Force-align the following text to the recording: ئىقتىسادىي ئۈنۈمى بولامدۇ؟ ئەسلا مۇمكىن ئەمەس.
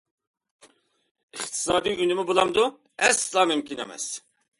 ئىقتىسادىي 1.35 1.99
ئۈنۈمى 2.05 2.25
بولامدۇ؟ 2.31 2.65
ئەسلا 3.09 3.45
مۇمكىن 3.53 3.83
ئەمەس. 3.85 4.09